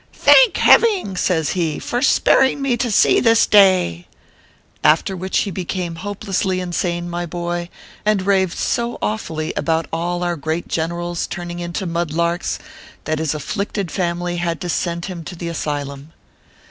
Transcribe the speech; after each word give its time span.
"Thank 0.15 0.57
Heving," 0.57 1.15
says 1.15 1.51
he," 1.51 1.77
for 1.79 2.01
sparing 2.01 2.59
me 2.59 2.75
to 2.75 2.89
see 2.89 3.19
this 3.19 3.45
day!" 3.45 4.07
After 4.83 5.15
which 5.15 5.41
he 5.41 5.51
became 5.51 5.93
hopelessly 5.97 6.59
insane, 6.59 7.07
my 7.07 7.27
boy, 7.27 7.69
and 8.03 8.23
raved 8.25 8.57
so 8.57 8.97
awfully 8.99 9.53
about 9.55 9.85
all 9.93 10.23
our 10.23 10.35
great 10.35 10.67
generals 10.67 11.27
turning 11.27 11.59
into 11.59 11.85
mud 11.85 12.09
larks 12.09 12.57
that 13.03 13.19
his 13.19 13.35
afflicted 13.35 13.91
family 13.91 14.37
had 14.37 14.59
to 14.61 14.69
send 14.69 15.05
him 15.05 15.23
to 15.23 15.35
the 15.35 15.49
asylum. 15.49 16.11